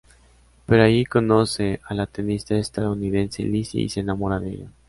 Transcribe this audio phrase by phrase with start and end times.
[0.65, 4.71] Pero allí conoce a la tenista estadounidense Lizzie y se enamora de ella.